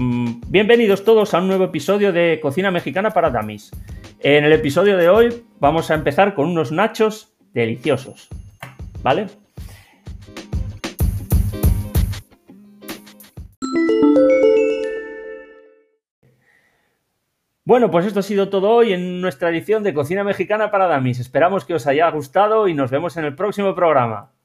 [0.00, 3.72] Mm, bienvenidos todos a un nuevo episodio de Cocina Mexicana para Damis.
[4.20, 8.28] En el episodio de hoy vamos a empezar con unos nachos deliciosos.
[9.02, 9.26] ¿Vale?
[17.64, 21.18] Bueno, pues esto ha sido todo hoy en nuestra edición de Cocina Mexicana para Damis.
[21.18, 24.30] Esperamos que os haya gustado y nos vemos en el próximo programa.